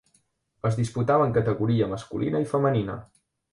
[0.69, 2.99] Es disputava en categoria masculina i femenina.